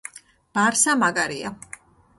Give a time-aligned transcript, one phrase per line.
[0.59, 1.55] ბარსა მაგარია